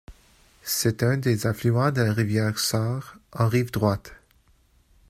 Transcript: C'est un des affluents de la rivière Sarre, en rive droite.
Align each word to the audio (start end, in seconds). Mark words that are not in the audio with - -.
C'est 0.63 1.03
un 1.03 1.17
des 1.17 1.45
affluents 1.45 1.91
de 1.91 2.01
la 2.01 2.11
rivière 2.11 2.57
Sarre, 2.57 3.19
en 3.33 3.47
rive 3.47 3.69
droite. 3.69 4.15